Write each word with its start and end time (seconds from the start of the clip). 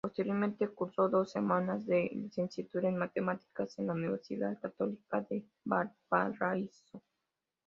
Posteriormente 0.03 0.67
cursó 0.69 1.09
dos 1.09 1.29
semestres 1.31 1.85
de 1.85 2.09
licenciatura 2.11 2.89
en 2.89 2.97
matemática 2.97 3.67
en 3.77 3.85
la 3.85 3.93
Universidad 3.93 4.59
Católica 4.59 5.21
de 5.29 5.45
Valparaíso. 5.63 7.03